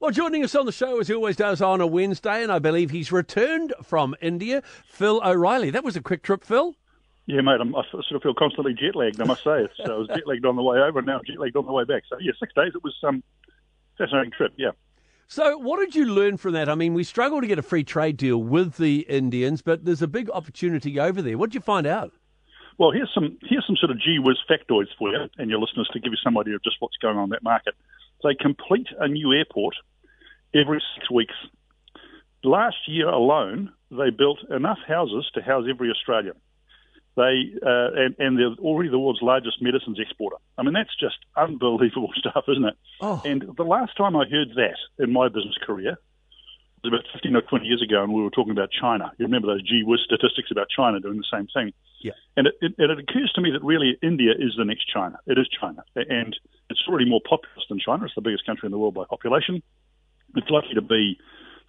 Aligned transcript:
Well, 0.00 0.10
joining 0.10 0.42
us 0.42 0.54
on 0.54 0.64
the 0.64 0.72
show 0.72 0.98
as 0.98 1.08
he 1.08 1.14
always 1.14 1.36
does 1.36 1.60
on 1.60 1.82
a 1.82 1.86
Wednesday, 1.86 2.42
and 2.42 2.50
I 2.50 2.58
believe 2.58 2.88
he's 2.88 3.12
returned 3.12 3.74
from 3.82 4.16
India, 4.22 4.62
Phil 4.86 5.20
O'Reilly. 5.22 5.68
That 5.68 5.84
was 5.84 5.94
a 5.94 6.00
quick 6.00 6.22
trip, 6.22 6.42
Phil. 6.42 6.74
Yeah, 7.26 7.42
mate, 7.42 7.60
I'm, 7.60 7.76
I 7.76 7.82
sort 7.90 8.06
of 8.10 8.22
feel 8.22 8.32
constantly 8.32 8.72
jet 8.72 8.96
lagged. 8.96 9.20
I 9.20 9.24
must 9.24 9.44
say, 9.44 9.62
it's, 9.62 9.78
uh, 9.78 9.92
I 9.92 9.96
was 9.98 10.08
jet 10.08 10.26
lagged 10.26 10.46
on 10.46 10.56
the 10.56 10.62
way 10.62 10.78
over, 10.78 11.00
and 11.00 11.06
now 11.06 11.20
jet 11.26 11.38
lagged 11.38 11.54
on 11.54 11.66
the 11.66 11.72
way 11.72 11.84
back. 11.84 12.04
So 12.08 12.16
yeah, 12.18 12.32
six 12.40 12.50
days. 12.54 12.72
It 12.74 12.82
was 12.82 12.96
um, 13.06 13.22
fascinating 13.98 14.32
trip. 14.32 14.54
Yeah. 14.56 14.70
So, 15.28 15.58
what 15.58 15.78
did 15.80 15.94
you 15.94 16.06
learn 16.06 16.38
from 16.38 16.54
that? 16.54 16.70
I 16.70 16.74
mean, 16.76 16.94
we 16.94 17.04
struggle 17.04 17.42
to 17.42 17.46
get 17.46 17.58
a 17.58 17.62
free 17.62 17.84
trade 17.84 18.16
deal 18.16 18.38
with 18.42 18.78
the 18.78 19.00
Indians, 19.00 19.60
but 19.60 19.84
there's 19.84 20.00
a 20.00 20.08
big 20.08 20.30
opportunity 20.30 20.98
over 20.98 21.20
there. 21.20 21.36
What 21.36 21.50
did 21.50 21.56
you 21.56 21.60
find 21.60 21.86
out? 21.86 22.10
Well, 22.78 22.90
here's 22.90 23.10
some 23.12 23.36
here's 23.42 23.66
some 23.66 23.76
sort 23.76 23.90
of 23.90 24.00
gee 24.00 24.18
whiz 24.18 24.38
factoids 24.48 24.88
for 24.98 25.10
you 25.10 25.28
and 25.36 25.50
your 25.50 25.60
listeners 25.60 25.90
to 25.92 26.00
give 26.00 26.12
you 26.12 26.18
some 26.24 26.38
idea 26.38 26.54
of 26.54 26.64
just 26.64 26.76
what's 26.80 26.96
going 26.96 27.18
on 27.18 27.24
in 27.24 27.30
that 27.30 27.42
market. 27.42 27.74
They 28.24 28.34
complete 28.34 28.88
a 28.98 29.06
new 29.06 29.34
airport 29.34 29.74
every 30.54 30.82
six 30.94 31.10
weeks. 31.10 31.34
Last 32.42 32.76
year 32.86 33.08
alone, 33.08 33.72
they 33.90 34.10
built 34.10 34.38
enough 34.50 34.78
houses 34.86 35.30
to 35.34 35.42
house 35.42 35.66
every 35.68 35.90
Australian. 35.90 36.36
They 37.16 37.52
uh, 37.60 37.90
and, 37.96 38.14
and 38.18 38.38
they're 38.38 38.54
already 38.64 38.88
the 38.88 38.98
world's 38.98 39.20
largest 39.20 39.60
medicines 39.60 39.98
exporter. 40.00 40.36
I 40.56 40.62
mean, 40.62 40.74
that's 40.74 40.94
just 40.98 41.16
unbelievable 41.36 42.10
stuff, 42.16 42.44
isn't 42.48 42.64
it? 42.64 42.76
Oh. 43.00 43.20
And 43.24 43.44
the 43.56 43.64
last 43.64 43.96
time 43.96 44.16
I 44.16 44.24
heard 44.30 44.50
that 44.56 44.78
in 44.98 45.12
my 45.12 45.28
business 45.28 45.58
career 45.66 45.98
was 46.82 46.92
about 46.92 47.04
15 47.12 47.36
or 47.36 47.42
20 47.42 47.66
years 47.66 47.82
ago, 47.82 48.02
and 48.02 48.12
we 48.12 48.22
were 48.22 48.30
talking 48.30 48.52
about 48.52 48.70
China. 48.70 49.12
You 49.18 49.26
remember 49.26 49.48
those 49.48 49.62
gee 49.62 49.82
whiz 49.84 50.00
statistics 50.04 50.50
about 50.50 50.68
China 50.74 51.00
doing 51.00 51.18
the 51.18 51.28
same 51.30 51.48
thing? 51.52 51.72
Yeah. 52.00 52.12
And 52.36 52.46
it, 52.46 52.54
it, 52.62 52.74
it 52.78 52.90
occurs 52.90 53.32
to 53.34 53.40
me 53.40 53.50
that 53.50 53.62
really 53.62 53.98
India 54.02 54.32
is 54.32 54.54
the 54.56 54.64
next 54.64 54.86
China. 54.88 55.18
It 55.26 55.36
is 55.36 55.48
China, 55.48 55.82
and 55.94 56.34
it's 56.70 56.82
already 56.88 57.08
more 57.08 57.20
populous 57.28 57.66
than 57.68 57.80
China. 57.80 58.04
It's 58.04 58.14
the 58.14 58.22
biggest 58.22 58.46
country 58.46 58.66
in 58.66 58.70
the 58.70 58.78
world 58.78 58.94
by 58.94 59.04
population. 59.04 59.62
It's 60.36 60.50
likely 60.50 60.74
to 60.74 60.82
be 60.82 61.18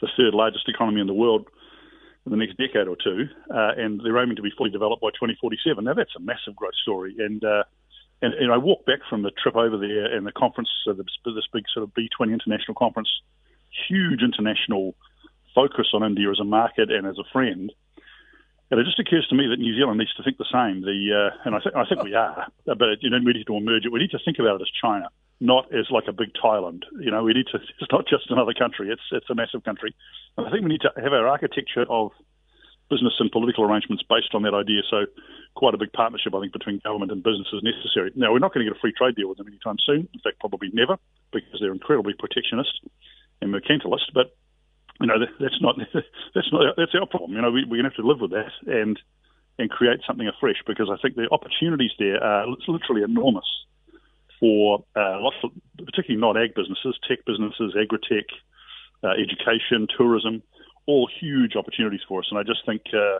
the 0.02 0.08
third 0.18 0.34
largest 0.34 0.68
economy 0.68 1.02
in 1.02 1.08
the 1.08 1.14
world 1.14 1.48
in 2.26 2.31
the 2.31 2.38
next 2.38 2.58
decade 2.58 2.88
or 2.88 2.95
two, 2.95 3.26
uh, 3.50 3.73
and 3.78 4.00
they're 4.03 4.22
aiming 4.22 4.36
to 4.36 4.44
be 4.44 4.52
fully 4.56 4.70
developed 4.70 5.02
by 5.02 5.09
2047. 5.09 5.84
Now 5.84 5.94
that's 5.94 6.16
a 6.16 6.20
massive 6.20 6.56
growth 6.56 6.76
story, 6.84 7.16
and 7.18 7.44
uh, 7.44 7.64
and, 8.22 8.34
and 8.36 8.52
I 8.52 8.58
walked 8.58 8.86
back 8.86 9.00
from 9.09 9.23
the 9.23 9.31
trip 9.31 9.56
over 9.56 9.78
there 9.78 10.06
and 10.06 10.26
the 10.26 10.31
conference, 10.31 10.70
uh, 10.88 10.94
this, 10.94 11.06
this 11.26 11.48
big 11.52 11.64
sort 11.73 11.84
of 11.84 11.92
B20 11.94 12.34
international 12.34 12.76
conference, 12.76 13.09
huge 13.90 14.22
international 14.22 14.96
focus 15.56 15.88
on 15.94 16.03
India 16.03 16.30
as 16.30 16.40
a 16.40 16.44
market 16.44 16.92
and 16.92 17.08
as 17.08 17.18
a 17.18 17.25
friend. 17.34 17.72
And 18.70 18.80
it 18.80 18.86
just 18.86 19.00
occurs 19.00 19.28
to 19.30 19.36
me 19.36 19.48
that 19.48 19.59
New 19.59 19.75
Zealand 19.75 19.98
needs 19.98 20.14
to 20.16 20.23
think 20.23 20.38
the 20.38 20.46
same. 20.53 20.81
The 20.81 20.96
uh, 21.12 21.38
and 21.44 21.56
I, 21.56 21.59
th- 21.59 21.75
I 21.75 21.84
think 21.86 22.03
we 22.03 22.14
are, 22.14 22.48
but 22.66 23.02
you 23.02 23.09
know 23.09 23.20
we 23.25 23.34
need 23.34 23.48
to 23.48 23.58
emerge 23.58 23.84
it. 23.84 23.92
We 23.92 24.00
need 24.00 24.12
to 24.12 24.20
think 24.23 24.40
about 24.40 24.62
it 24.62 24.64
as 24.64 24.72
China, 24.81 25.09
not 25.42 25.73
as 25.73 25.89
like 25.89 26.06
a 26.08 26.14
big 26.14 26.30
Thailand. 26.38 26.86
You 27.02 27.09
know, 27.09 27.23
we 27.23 27.34
need 27.34 27.47
to. 27.52 27.58
It's 27.81 27.92
not 27.92 28.08
just 28.08 28.30
another 28.30 28.53
country. 28.53 28.89
It's 28.94 29.02
it's 29.11 29.30
a 29.30 29.36
massive 29.36 29.66
country. 29.66 29.94
And 30.38 30.47
I 30.47 30.52
think 30.52 30.64
we 30.64 30.70
need 30.70 30.86
to 30.86 30.94
have 30.95 31.11
our 31.11 31.28
architecture 31.28 31.84
of 31.89 32.11
business 32.89 33.17
and 33.20 33.31
political 33.31 33.66
arrangements 33.66 34.03
based 34.08 34.36
on 34.38 34.44
that 34.44 34.53
idea. 34.53 34.86
So, 34.89 35.09
quite 35.56 35.73
a 35.73 35.81
big 35.81 35.92
partnership, 35.92 36.36
I 36.36 36.39
think, 36.39 36.53
between 36.53 36.80
government 36.86 37.12
and 37.12 37.23
business 37.23 37.50
is 37.52 37.66
necessary. 37.66 38.12
Now, 38.16 38.31
we're 38.31 38.44
not 38.44 38.53
going 38.53 38.66
to 38.66 38.69
get 38.69 38.78
a 38.78 38.81
free 38.81 38.94
trade 38.94 39.16
deal 39.16 39.28
with 39.28 39.39
them 39.39 39.47
anytime 39.47 39.81
soon. 39.81 40.08
In 40.14 40.22
fact, 40.23 40.39
probably 40.39 40.69
never, 40.72 40.97
because 41.34 41.59
they're 41.59 41.73
incredibly 41.73 42.14
protectionist 42.14 42.78
and 43.42 43.50
mercantilist. 43.52 44.14
But 44.14 44.38
you 45.02 45.08
know, 45.08 45.17
that's 45.42 45.59
not 45.59 45.75
that's 46.36 46.52
not 46.53 46.78
that's 46.78 46.94
our 46.94 47.09
problem. 47.09 47.34
You 47.34 47.42
know, 47.42 47.50
we, 47.50 47.66
we're 47.66 47.81
going 47.81 47.89
to 47.89 47.95
have 47.97 48.03
to 48.03 48.08
live 48.08 48.22
with 48.22 48.31
that 48.38 48.53
and 48.69 49.00
and 49.58 49.69
create 49.69 50.06
something 50.06 50.30
afresh 50.30 50.62
because 50.67 50.89
I 50.94 51.02
think 51.02 51.16
the 51.16 51.28
opportunities 51.34 51.92
there 51.97 52.22
are 52.22 52.45
literally 52.67 53.02
enormous 53.02 53.50
for 54.42 54.84
uh, 54.95 55.22
lots 55.22 55.38
of, 55.44 55.52
particularly 55.78 56.20
non-ag 56.20 56.56
businesses, 56.56 57.00
tech 57.08 57.20
businesses, 57.25 57.73
agri-tech, 57.80 58.25
uh, 59.03 59.14
education, 59.14 59.88
tourism, 59.95 60.44
all 60.88 61.08
huge 61.08 61.56
opportunities 61.56 62.02
for 62.08 62.20
us. 62.20 62.28
And 62.30 62.39
I 62.39 62.44
just 62.44 62.66
think, 62.66 62.81
uh, 62.92 63.19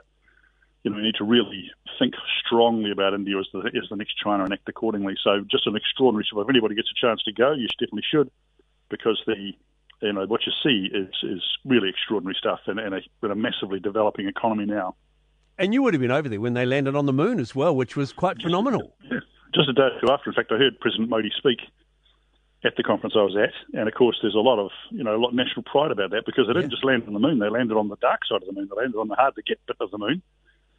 you 0.84 0.90
know, 0.90 0.98
we 0.98 1.04
need 1.04 1.16
to 1.20 1.24
really 1.24 1.70
think 2.00 2.16
strongly 2.44 2.92
about 2.92 3.14
India 3.14 3.40
as 3.40 3.46
the, 3.54 3.60
as 3.60 3.88
the 3.90 3.96
next 3.96 4.18
China 4.18 4.44
and 4.44 4.52
act 4.52 4.68
accordingly. 4.68 5.14
So 5.24 5.46
just 5.50 5.68
an 5.68 5.76
extraordinary 5.76 6.26
trip. 6.28 6.44
If 6.44 6.50
anybody 6.50 6.76
gets 6.76 6.90
a 6.90 7.00
chance 7.00 7.22
to 7.24 7.32
go, 7.32 7.54
you 7.54 7.68
definitely 7.80 8.04
should 8.12 8.32
because 8.90 9.22
the 9.26 9.54
you 10.02 10.14
know 10.14 10.26
what 10.26 10.42
you 10.46 10.52
see 10.64 10.90
is 10.92 11.14
is 11.24 11.44
really 11.64 11.90
extraordinary 11.90 12.36
stuff 12.38 12.60
and, 12.66 12.80
and 12.80 12.96
a, 12.96 13.28
a 13.28 13.36
massively 13.36 13.80
developing 13.80 14.28
economy 14.28 14.66
now. 14.66 14.96
And 15.60 15.74
you 15.74 15.84
would 15.84 15.94
have 15.94 16.02
been 16.02 16.12
over 16.12 16.28
there 16.28 16.42
when 16.42 16.56
they 16.56 16.66
landed 16.66 16.96
on 16.96 17.06
the 17.06 17.14
moon 17.14 17.40
as 17.40 17.54
well, 17.54 17.76
which 17.76 17.96
was 17.96 18.12
quite 18.12 18.42
phenomenal. 18.42 18.96
Yeah. 19.04 19.20
Just 19.54 19.70
a 19.70 19.74
day 19.74 19.84
or 19.84 20.00
two 20.00 20.12
after, 20.12 20.30
in 20.30 20.36
fact, 20.36 20.52
I 20.52 20.58
heard 20.58 20.80
President 20.80 21.10
Modi 21.10 21.32
speak 21.38 21.60
at 22.64 22.76
the 22.78 22.84
conference 22.84 23.16
I 23.18 23.24
was 23.24 23.36
at, 23.36 23.54
and 23.78 23.88
of 23.88 23.94
course, 23.96 24.18
there's 24.22 24.36
a 24.36 24.40
lot 24.40 24.60
of 24.60 24.70
you 24.92 25.04
know 25.04 25.16
a 25.16 25.18
lot 25.18 25.30
of 25.30 25.34
national 25.36 25.64
pride 25.64 25.92
about 25.92 26.12
that 26.12 26.26
because 26.26 26.46
they 26.48 26.54
didn't 26.54 26.70
Yeah. 26.70 26.78
just 26.78 26.86
land 26.86 27.04
on 27.08 27.14
the 27.14 27.20
moon; 27.20 27.40
they 27.40 27.50
landed 27.50 27.76
on 27.76 27.90
the 27.90 27.98
dark 27.98 28.22
side 28.26 28.42
of 28.42 28.48
the 28.48 28.54
moon. 28.54 28.70
They 28.70 28.80
landed 28.80 28.98
on 28.98 29.08
the 29.08 29.16
hard 29.16 29.36
to 29.36 29.42
get 29.42 29.60
bit 29.66 29.78
of 29.80 29.90
the 29.90 29.98
moon, 29.98 30.22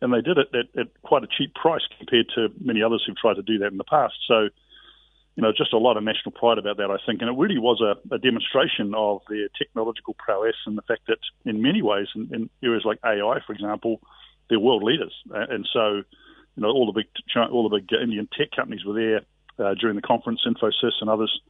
and 0.00 0.12
they 0.14 0.20
did 0.22 0.38
it 0.38 0.48
at, 0.54 0.80
at 0.80 1.02
quite 1.02 1.24
a 1.24 1.26
cheap 1.26 1.54
price 1.54 1.82
compared 1.98 2.28
to 2.36 2.48
many 2.60 2.82
others 2.82 3.02
who've 3.04 3.16
tried 3.16 3.34
to 3.34 3.42
do 3.42 3.58
that 3.58 3.72
in 3.72 3.78
the 3.78 3.84
past. 3.84 4.14
So, 4.28 4.48
you 5.34 5.42
know, 5.42 5.52
just 5.52 5.72
a 5.72 5.78
lot 5.78 5.96
of 5.96 6.04
national 6.04 6.32
pride 6.32 6.58
about 6.58 6.76
that, 6.76 6.90
I 6.90 6.98
think, 7.04 7.20
and 7.20 7.28
it 7.28 7.36
really 7.36 7.58
was 7.58 7.80
a, 7.80 7.96
a 8.14 8.18
demonstration 8.18 8.94
of 8.94 9.22
their 9.28 9.48
technological 9.58 10.14
prowess 10.14 10.56
and 10.66 10.78
the 10.78 10.82
fact 10.82 11.08
that, 11.08 11.18
in 11.44 11.62
many 11.62 11.82
ways, 11.82 12.06
in, 12.14 12.30
in 12.32 12.50
areas 12.62 12.84
like 12.84 13.00
AI, 13.04 13.40
for 13.44 13.52
example, 13.52 14.00
they're 14.48 14.60
world 14.60 14.84
leaders, 14.84 15.14
and 15.30 15.68
so 15.72 16.02
you 16.56 16.62
know, 16.62 16.68
all 16.70 16.86
the 16.86 16.92
big 16.92 17.06
all 17.50 17.68
the 17.68 17.78
big 17.78 17.88
uh, 17.92 18.02
Indian 18.02 18.28
tech 18.36 18.50
companies 18.54 18.84
were 18.84 18.94
there 18.94 19.20
uh, 19.64 19.74
during 19.74 19.96
the 19.96 20.02
conference, 20.02 20.40
Infosys 20.46 21.00
and 21.00 21.08
others, 21.10 21.40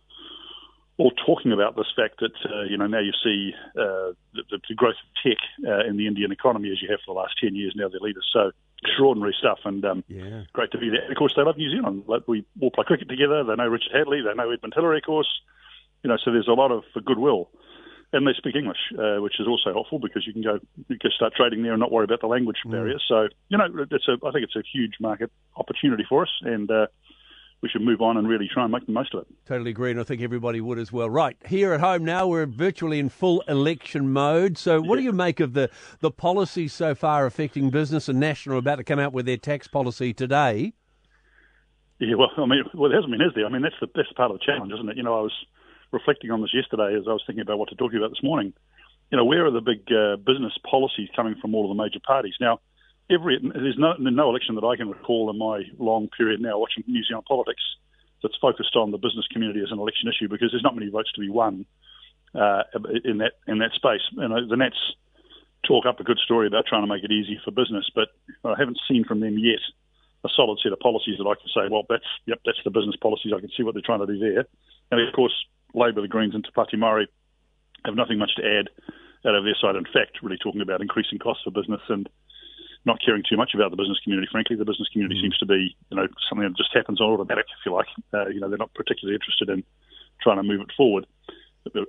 all 0.98 1.10
talking 1.26 1.52
about 1.52 1.74
this 1.76 1.90
fact 1.96 2.20
that 2.20 2.34
uh, 2.48 2.62
you 2.62 2.76
know 2.76 2.86
now 2.86 3.00
you 3.00 3.12
see 3.24 3.52
uh, 3.76 4.12
the, 4.34 4.58
the 4.68 4.74
growth 4.74 4.94
of 5.02 5.22
tech 5.22 5.38
uh, 5.66 5.84
in 5.88 5.96
the 5.96 6.06
Indian 6.06 6.32
economy 6.32 6.70
as 6.70 6.80
you 6.82 6.88
have 6.90 7.00
for 7.04 7.14
the 7.14 7.20
last 7.20 7.34
ten 7.42 7.54
years. 7.54 7.72
Now 7.74 7.88
they're 7.88 8.00
leaders, 8.00 8.28
so 8.32 8.52
extraordinary 8.84 9.34
stuff, 9.38 9.60
and 9.64 9.84
um, 9.84 10.04
Yeah. 10.08 10.42
great 10.52 10.72
to 10.72 10.78
be 10.78 10.88
there. 10.90 11.02
And 11.02 11.12
of 11.12 11.16
course, 11.16 11.34
they 11.36 11.42
love 11.42 11.56
New 11.56 11.70
Zealand. 11.70 12.04
Like, 12.08 12.26
we 12.26 12.44
all 12.60 12.70
play 12.72 12.84
cricket 12.84 13.08
together. 13.08 13.44
They 13.44 13.54
know 13.54 13.68
Richard 13.68 13.92
Hadlee. 13.94 14.24
They 14.24 14.34
know 14.34 14.50
Edmund 14.50 14.74
Hillary, 14.74 14.98
of 14.98 15.04
course. 15.04 15.28
You 16.02 16.10
know, 16.10 16.16
so 16.22 16.32
there's 16.32 16.48
a 16.48 16.52
lot 16.52 16.72
of 16.72 16.82
goodwill. 17.04 17.48
And 18.14 18.26
they 18.26 18.32
speak 18.36 18.54
English, 18.56 18.78
uh, 18.98 19.22
which 19.22 19.40
is 19.40 19.46
also 19.46 19.72
helpful 19.72 19.98
because 19.98 20.26
you 20.26 20.34
can 20.34 20.42
go 20.42 20.58
you 20.88 20.98
can 20.98 21.10
start 21.16 21.32
trading 21.34 21.62
there 21.62 21.72
and 21.72 21.80
not 21.80 21.90
worry 21.90 22.04
about 22.04 22.20
the 22.20 22.26
language 22.26 22.58
barrier. 22.66 22.98
So 23.08 23.28
you 23.48 23.56
know, 23.56 23.66
it's 23.90 24.06
a 24.06 24.26
I 24.26 24.32
think 24.32 24.44
it's 24.44 24.56
a 24.56 24.62
huge 24.70 24.94
market 25.00 25.30
opportunity 25.56 26.04
for 26.08 26.22
us, 26.22 26.30
and 26.42 26.70
uh, 26.70 26.86
we 27.62 27.68
should 27.68 27.80
move 27.80 28.02
on 28.02 28.16
and 28.16 28.28
really 28.28 28.48
try 28.52 28.64
and 28.64 28.72
make 28.72 28.84
the 28.86 28.92
most 28.92 29.14
of 29.14 29.20
it. 29.20 29.28
Totally 29.46 29.70
agree, 29.70 29.92
and 29.92 30.00
I 30.00 30.02
think 30.02 30.20
everybody 30.20 30.60
would 30.60 30.78
as 30.78 30.92
well. 30.92 31.08
Right, 31.08 31.36
here 31.46 31.72
at 31.72 31.80
home 31.80 32.04
now, 32.04 32.26
we're 32.26 32.44
virtually 32.44 32.98
in 32.98 33.08
full 33.08 33.40
election 33.48 34.12
mode. 34.12 34.58
So, 34.58 34.80
what 34.80 34.96
do 34.96 35.02
you 35.02 35.12
make 35.12 35.40
of 35.40 35.54
the, 35.54 35.70
the 36.00 36.10
policies 36.10 36.72
so 36.72 36.94
far 36.94 37.24
affecting 37.24 37.70
business 37.70 38.08
and 38.08 38.18
national 38.18 38.58
about 38.58 38.76
to 38.76 38.84
come 38.84 38.98
out 38.98 39.12
with 39.12 39.26
their 39.26 39.36
tax 39.36 39.68
policy 39.68 40.12
today? 40.12 40.74
Yeah, 42.00 42.16
well, 42.16 42.30
I 42.36 42.46
mean, 42.46 42.64
well, 42.74 42.90
there 42.90 42.98
hasn't 42.98 43.12
been, 43.12 43.22
is 43.22 43.32
there? 43.36 43.46
I 43.46 43.48
mean, 43.48 43.62
that's 43.62 43.76
the 43.80 43.86
best 43.86 44.14
part 44.16 44.32
of 44.32 44.38
the 44.38 44.44
challenge, 44.44 44.72
isn't 44.72 44.88
it? 44.88 44.96
You 44.96 45.04
know, 45.04 45.16
I 45.16 45.22
was 45.22 45.32
reflecting 45.92 46.30
on 46.30 46.40
this 46.40 46.54
yesterday 46.54 46.96
as 46.96 47.04
I 47.06 47.12
was 47.12 47.22
thinking 47.26 47.42
about 47.42 47.58
what 47.58 47.68
to 47.68 47.74
talk 47.74 47.90
to 47.90 47.96
you 47.96 48.02
about 48.02 48.14
this 48.14 48.22
morning. 48.22 48.52
You 49.10 49.18
know, 49.18 49.24
where 49.24 49.44
are 49.44 49.50
the 49.50 49.60
big 49.60 49.84
uh, 49.92 50.16
business 50.16 50.56
policies 50.68 51.08
coming 51.14 51.36
from 51.40 51.54
all 51.54 51.70
of 51.70 51.76
the 51.76 51.82
major 51.82 52.00
parties? 52.00 52.34
Now, 52.40 52.60
every 53.10 53.38
there's 53.42 53.78
no 53.78 53.92
no 53.98 54.30
election 54.30 54.54
that 54.54 54.64
I 54.64 54.76
can 54.76 54.88
recall 54.88 55.30
in 55.30 55.38
my 55.38 55.62
long 55.78 56.08
period 56.08 56.40
now 56.40 56.58
watching 56.58 56.84
New 56.86 57.04
Zealand 57.04 57.26
politics 57.26 57.62
that's 58.22 58.36
focused 58.40 58.76
on 58.76 58.90
the 58.90 58.98
business 58.98 59.26
community 59.32 59.60
as 59.60 59.70
an 59.70 59.78
election 59.78 60.08
issue 60.08 60.28
because 60.28 60.50
there's 60.52 60.62
not 60.62 60.74
many 60.74 60.90
votes 60.90 61.12
to 61.12 61.20
be 61.20 61.28
won 61.28 61.66
uh, 62.34 62.62
in 63.04 63.18
that 63.18 63.32
in 63.46 63.58
that 63.58 63.72
space. 63.74 64.00
You 64.12 64.28
know, 64.28 64.46
the 64.48 64.56
Nats 64.56 64.78
talk 65.66 65.86
up 65.86 66.00
a 66.00 66.04
good 66.04 66.18
story 66.18 66.46
about 66.46 66.66
trying 66.66 66.82
to 66.82 66.88
make 66.88 67.04
it 67.04 67.12
easy 67.12 67.38
for 67.44 67.50
business, 67.50 67.90
but 67.94 68.08
I 68.44 68.54
haven't 68.58 68.78
seen 68.88 69.04
from 69.04 69.20
them 69.20 69.38
yet 69.38 69.60
a 70.24 70.28
solid 70.34 70.58
set 70.62 70.72
of 70.72 70.78
policies 70.80 71.18
that 71.18 71.26
I 71.26 71.34
can 71.34 71.50
say, 71.54 71.68
well, 71.70 71.84
that's 71.88 72.06
yep, 72.26 72.40
that's 72.46 72.58
the 72.64 72.70
business 72.70 72.96
policies. 72.96 73.32
I 73.36 73.40
can 73.40 73.50
see 73.56 73.62
what 73.62 73.74
they're 73.74 73.82
trying 73.84 74.06
to 74.06 74.06
do 74.06 74.18
there. 74.18 74.46
And 74.90 75.00
of 75.00 75.14
course, 75.14 75.34
Labor, 75.74 76.02
the 76.02 76.08
Greens, 76.08 76.34
and 76.34 76.44
Te 76.44 76.50
Pāti 76.50 76.74
Māori 76.74 77.06
have 77.84 77.94
nothing 77.94 78.18
much 78.18 78.34
to 78.36 78.42
add 78.42 78.68
out 79.26 79.34
of 79.34 79.44
their 79.44 79.56
side. 79.60 79.76
In 79.76 79.84
fact, 79.84 80.22
really 80.22 80.38
talking 80.38 80.60
about 80.60 80.80
increasing 80.80 81.18
costs 81.18 81.44
for 81.44 81.50
business 81.50 81.80
and 81.88 82.08
not 82.84 82.98
caring 83.04 83.22
too 83.28 83.36
much 83.36 83.54
about 83.54 83.70
the 83.70 83.76
business 83.76 84.00
community. 84.02 84.28
Frankly, 84.30 84.56
the 84.56 84.64
business 84.64 84.88
community 84.92 85.20
seems 85.22 85.38
to 85.38 85.46
be, 85.46 85.76
you 85.90 85.96
know, 85.96 86.08
something 86.28 86.46
that 86.46 86.56
just 86.56 86.74
happens 86.74 87.00
on 87.00 87.10
automatic, 87.10 87.46
if 87.46 87.64
you 87.64 87.72
like. 87.72 87.86
Uh, 88.12 88.26
you 88.28 88.40
know, 88.40 88.48
they're 88.48 88.58
not 88.58 88.74
particularly 88.74 89.14
interested 89.14 89.48
in 89.48 89.62
trying 90.20 90.38
to 90.38 90.42
move 90.42 90.60
it 90.60 90.72
forward, 90.76 91.06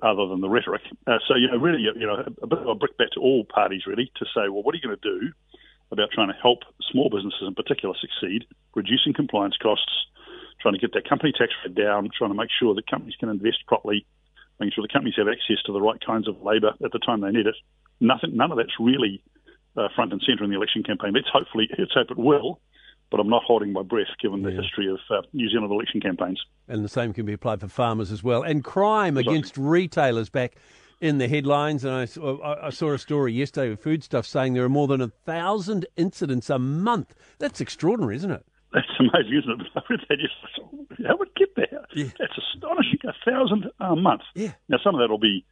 other 0.04 0.28
than 0.28 0.42
the 0.42 0.50
rhetoric. 0.50 0.82
Uh, 1.08 1.18
so, 1.28 1.36
you 1.36 1.50
know, 1.50 1.58
really, 1.58 1.82
you 1.82 2.06
know, 2.06 2.24
a 2.42 2.48
bit 2.48 2.60
of 2.60 2.68
a 2.68 2.76
brickbat 2.76 3.10
to 3.14 3.20
all 3.20 3.44
parties, 3.44 3.88
really, 3.88 4.12
to 4.18 4.26
say, 4.26 4.50
well, 4.50 4.62
what 4.62 4.74
are 4.74 4.78
you 4.78 4.84
going 4.84 4.98
to 4.98 5.20
do 5.20 5.32
about 5.92 6.10
trying 6.12 6.28
to 6.28 6.38
help 6.42 6.60
small 6.92 7.10
businesses 7.10 7.42
in 7.46 7.56
particular 7.56 7.96
succeed, 8.00 8.46
reducing 8.76 9.14
compliance 9.14 9.58
costs, 9.58 9.92
trying 10.64 10.74
to 10.74 10.80
get 10.80 10.94
their 10.94 11.04
company 11.04 11.32
tax 11.38 11.52
rate 11.64 11.76
down, 11.76 12.10
trying 12.18 12.32
to 12.32 12.36
make 12.36 12.50
sure 12.58 12.74
that 12.74 12.90
companies 12.90 13.16
can 13.20 13.30
invest 13.30 13.58
properly, 13.68 14.06
making 14.60 14.72
sure 14.74 14.82
the 14.82 14.92
companies 14.92 15.16
have 15.18 15.28
access 15.28 15.62
to 15.66 15.74
the 15.74 15.82
right 15.82 16.00
kinds 16.04 16.28
of 16.28 16.42
labour 16.42 16.72
at 16.84 16.92
the 16.92 17.00
time 17.00 17.22
they 17.22 17.30
need 17.32 17.46
it. 17.46 17.56
Nothing, 18.00 18.36
none 18.36 18.52
of 18.52 18.58
that's 18.58 18.80
really 18.80 19.22
uh, 19.78 19.90
front 19.94 20.12
and 20.14 20.22
centre 20.26 20.44
in 20.44 20.50
the 20.50 20.56
election 20.56 20.82
campaign. 20.82 21.14
Let's 21.14 21.28
hopefully, 21.32 21.68
let's 21.78 21.94
hope 21.94 22.10
it 22.12 22.18
will, 22.18 22.60
but 23.12 23.20
I'm 23.20 23.30
not 23.30 23.44
holding 23.44 23.74
my 23.74 23.84
breath 23.84 24.08
given 24.22 24.42
the 24.42 24.52
Yeah. 24.52 24.62
history 24.62 24.88
of 24.90 25.00
uh, 25.12 25.22
New 25.34 25.50
Zealand 25.50 25.72
election 25.72 26.00
campaigns. 26.00 26.42
And 26.68 26.84
the 26.84 26.90
same 26.90 27.14
can 27.14 27.26
be 27.26 27.34
applied 27.34 27.60
for 27.60 27.68
farmers 27.68 28.12
as 28.12 28.24
well. 28.24 28.42
And 28.42 28.64
crime 28.64 29.18
against 29.18 29.58
retailers 29.58 30.30
back 30.30 30.56
in 31.02 31.18
the 31.18 31.28
headlines, 31.28 31.84
and 31.84 31.94
I 31.94 32.06
saw, 32.06 32.42
I 32.42 32.70
saw 32.70 32.94
a 32.94 32.98
story 32.98 33.34
yesterday 33.34 33.70
with 33.72 33.82
Foodstuff 33.82 34.26
saying 34.26 34.54
there 34.54 34.64
are 34.64 34.70
more 34.70 34.88
than 34.88 35.02
a 35.02 35.10
thousand 35.10 35.86
incidents 35.98 36.50
a 36.50 36.58
month. 36.58 37.14
That's 37.40 37.60
extraordinary, 37.60 38.16
isn't 38.16 38.32
it? 38.32 38.46
That's 38.74 38.90
amazing, 39.00 39.38
isn't 39.40 39.62
it? 39.62 39.68
I 39.76 39.82
read 39.90 40.02
that 40.10 40.18
yesterday. 40.20 41.08
How 41.08 41.18
would 41.18 41.30
it 41.30 41.36
get 41.36 41.56
there? 41.56 41.86
Yeah. 41.96 42.10
That's 42.20 42.38
astonishing. 42.38 43.00
A 43.06 43.14
thousand 43.24 43.70
a 43.80 43.96
month. 43.96 44.24
Yeah. 44.36 44.54
Now, 44.68 44.78
some 44.84 44.96
of 44.96 45.02
that 45.02 45.10
will 45.10 45.22
be, 45.22 45.46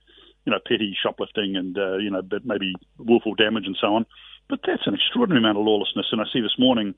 you 0.46 0.52
know, 0.52 0.60
petty 0.66 0.98
shoplifting 0.98 1.56
and, 1.56 1.78
uh, 1.78 1.98
you 1.98 2.10
know, 2.10 2.22
but 2.22 2.46
maybe 2.46 2.74
willful 2.98 3.36
damage 3.36 3.66
and 3.66 3.78
so 3.80 3.96
on. 3.96 4.06
But 4.50 4.60
that's 4.66 4.88
an 4.88 4.96
extraordinary 4.96 5.40
amount 5.40 5.60
of 5.60 5.66
lawlessness. 5.66 6.08
And 6.12 6.20
I 6.20 6.26
see 6.34 6.42
this 6.42 6.58
morning 6.58 6.96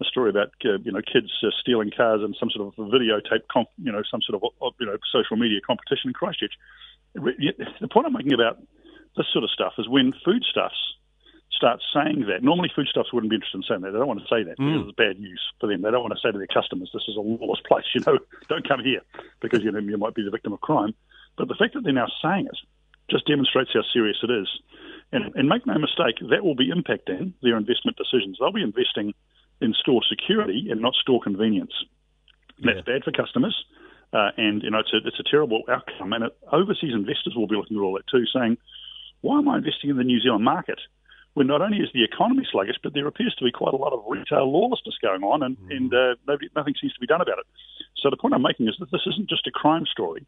a 0.00 0.04
story 0.04 0.30
about, 0.30 0.50
uh, 0.64 0.78
you 0.82 0.92
know, 0.92 1.02
kids 1.02 1.30
uh, 1.42 1.50
stealing 1.60 1.90
cars 1.94 2.20
and 2.22 2.34
some 2.38 2.50
sort 2.50 2.72
of 2.72 2.74
videotape, 2.88 3.44
comp, 3.52 3.68
you 3.76 3.92
know, 3.92 4.02
some 4.10 4.20
sort 4.22 4.40
of, 4.40 4.50
uh, 4.62 4.70
you 4.80 4.86
know, 4.86 4.96
social 5.12 5.36
media 5.36 5.60
competition 5.60 6.08
in 6.08 6.14
Christchurch. 6.14 6.54
The 7.14 7.88
point 7.92 8.06
I'm 8.06 8.12
making 8.12 8.32
about 8.32 8.58
this 9.16 9.26
sort 9.32 9.44
of 9.44 9.50
stuff 9.50 9.74
is 9.78 9.88
when 9.88 10.14
foodstuffs 10.24 10.78
start 11.58 11.82
saying 11.92 12.26
that. 12.30 12.42
Normally, 12.46 12.70
foodstuffs 12.74 13.12
wouldn't 13.12 13.30
be 13.30 13.36
interested 13.36 13.58
in 13.58 13.66
saying 13.66 13.80
that. 13.82 13.90
They 13.90 13.98
don't 13.98 14.06
want 14.06 14.22
to 14.22 14.30
say 14.30 14.46
that 14.46 14.56
because 14.56 14.78
Mm. 14.78 14.88
it's 14.88 14.96
bad 14.96 15.18
news 15.18 15.42
for 15.58 15.66
them. 15.66 15.82
They 15.82 15.90
don't 15.90 16.02
want 16.06 16.14
to 16.14 16.20
say 16.22 16.30
to 16.30 16.38
their 16.38 16.46
customers, 16.46 16.90
"This 16.94 17.08
is 17.10 17.16
a 17.16 17.20
lawless 17.20 17.60
place." 17.66 17.84
You 17.94 18.02
know, 18.06 18.18
don't 18.48 18.66
come 18.66 18.82
here 18.82 19.02
because 19.42 19.62
you 19.64 19.70
know 19.72 19.80
you 19.82 19.98
might 19.98 20.14
be 20.14 20.22
the 20.22 20.30
victim 20.30 20.52
of 20.54 20.60
crime. 20.62 20.94
But 21.36 21.48
the 21.48 21.54
fact 21.58 21.74
that 21.74 21.82
they're 21.82 21.92
now 21.92 22.08
saying 22.22 22.46
it 22.46 22.58
just 23.10 23.26
demonstrates 23.26 23.70
how 23.74 23.82
serious 23.92 24.18
it 24.22 24.30
is. 24.30 24.48
And, 25.10 25.34
and 25.36 25.48
make 25.48 25.64
no 25.66 25.78
mistake, 25.78 26.16
that 26.30 26.44
will 26.44 26.54
be 26.54 26.70
impacting 26.70 27.32
their 27.42 27.56
investment 27.56 27.96
decisions. 27.96 28.36
They'll 28.38 28.52
be 28.52 28.60
investing 28.62 29.14
in 29.60 29.72
store 29.74 30.02
security 30.06 30.68
and 30.70 30.80
not 30.82 30.94
store 30.94 31.20
convenience. 31.20 31.72
That's 32.62 32.82
bad 32.84 33.04
for 33.04 33.12
customers. 33.12 33.56
Uh, 34.12 34.30
and 34.36 34.62
you 34.62 34.70
know 34.70 34.78
it's 34.80 34.92
a 34.92 34.98
it's 35.06 35.20
a 35.20 35.22
terrible 35.30 35.62
outcome. 35.68 36.12
And 36.12 36.24
it, 36.24 36.36
overseas 36.52 36.92
investors 36.94 37.34
will 37.36 37.46
be 37.46 37.56
looking 37.56 37.76
at 37.76 37.80
all 37.80 37.94
that 37.94 38.06
too, 38.06 38.24
saying, 38.26 38.56
"Why 39.22 39.38
am 39.38 39.48
I 39.48 39.56
investing 39.58 39.90
in 39.90 39.96
the 39.96 40.04
New 40.04 40.20
Zealand 40.20 40.44
market 40.44 40.78
when 41.38 41.46
not 41.46 41.62
only 41.62 41.78
is 41.78 41.88
the 41.94 42.02
economy 42.02 42.42
sluggish, 42.50 42.82
but 42.82 42.94
there 42.94 43.06
appears 43.06 43.32
to 43.38 43.44
be 43.44 43.52
quite 43.52 43.72
a 43.72 43.76
lot 43.78 43.92
of 43.92 44.02
retail 44.08 44.50
lawlessness 44.50 44.98
going 45.00 45.22
on, 45.22 45.44
and 45.46 45.56
and 45.70 45.94
uh, 45.94 46.18
nobody, 46.26 46.50
nothing 46.58 46.74
seems 46.80 46.92
to 46.94 47.00
be 47.00 47.06
done 47.06 47.22
about 47.22 47.38
it." 47.38 47.46
So 48.02 48.10
the 48.10 48.16
point 48.18 48.34
I'm 48.34 48.42
making 48.42 48.66
is 48.66 48.74
that 48.80 48.90
this 48.90 49.06
isn't 49.06 49.30
just 49.30 49.46
a 49.46 49.52
crime 49.54 49.86
story. 49.86 50.26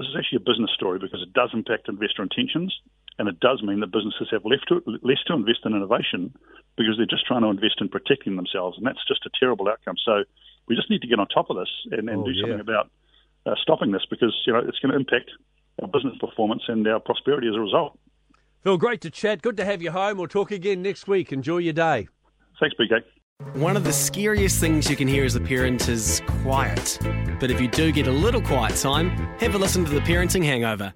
This 0.00 0.08
is 0.08 0.16
actually 0.16 0.40
a 0.40 0.48
business 0.48 0.72
story 0.72 0.98
because 0.98 1.20
it 1.20 1.32
does 1.36 1.50
impact 1.52 1.88
investor 1.92 2.22
intentions, 2.24 2.72
and 3.18 3.28
it 3.28 3.38
does 3.40 3.62
mean 3.62 3.80
that 3.80 3.92
businesses 3.92 4.28
have 4.32 4.44
left 4.48 4.68
to, 4.68 4.80
less 5.04 5.20
to 5.28 5.34
invest 5.36 5.60
in 5.68 5.76
innovation 5.76 6.32
because 6.76 6.96
they're 6.96 7.04
just 7.16 7.26
trying 7.28 7.42
to 7.44 7.52
invest 7.52 7.76
in 7.80 7.88
protecting 7.92 8.36
themselves, 8.36 8.78
and 8.78 8.86
that's 8.86 9.04
just 9.06 9.28
a 9.28 9.30
terrible 9.38 9.68
outcome. 9.68 9.96
So 10.00 10.24
we 10.68 10.76
just 10.76 10.88
need 10.88 11.02
to 11.04 11.08
get 11.08 11.20
on 11.20 11.28
top 11.28 11.50
of 11.52 11.56
this 11.56 11.72
and, 11.92 12.08
and 12.08 12.20
Oh, 12.20 12.24
do 12.24 12.32
yeah. 12.32 12.42
something 12.42 12.60
about 12.60 12.88
uh, 13.44 13.54
stopping 13.60 13.92
this 13.92 14.04
because 14.08 14.32
you 14.46 14.52
know 14.52 14.60
it's 14.60 14.80
going 14.80 14.92
to 14.92 14.96
impact 14.96 15.30
our 15.80 15.88
business 15.88 16.16
performance 16.18 16.62
and 16.68 16.86
our 16.88 17.00
prosperity 17.00 17.48
as 17.48 17.54
a 17.54 17.60
result. 17.60 17.98
Phil, 18.66 18.76
great 18.76 19.00
to 19.02 19.10
chat. 19.10 19.42
Good 19.42 19.56
to 19.58 19.64
have 19.64 19.80
you 19.80 19.92
home. 19.92 20.18
We'll 20.18 20.26
talk 20.26 20.50
again 20.50 20.82
next 20.82 21.06
week. 21.06 21.30
Enjoy 21.30 21.58
your 21.58 21.72
day. 21.72 22.08
Thanks, 22.58 22.74
BK. 22.74 23.00
One 23.60 23.76
of 23.76 23.84
the 23.84 23.92
scariest 23.92 24.58
things 24.58 24.90
you 24.90 24.96
can 24.96 25.06
hear 25.06 25.24
as 25.24 25.36
a 25.36 25.40
parent 25.40 25.88
is 25.88 26.20
quiet. 26.42 26.98
But 27.38 27.52
if 27.52 27.60
you 27.60 27.68
do 27.68 27.92
get 27.92 28.08
a 28.08 28.10
little 28.10 28.40
quiet 28.40 28.74
time, 28.74 29.10
have 29.38 29.54
a 29.54 29.58
listen 29.58 29.84
to 29.84 29.90
The 29.92 30.00
Parenting 30.00 30.42
Hangover. 30.42 30.92